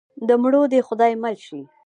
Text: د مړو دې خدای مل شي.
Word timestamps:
د 0.27 0.29
مړو 0.41 0.61
دې 0.71 0.79
خدای 0.87 1.13
مل 1.23 1.35
شي. 1.45 1.61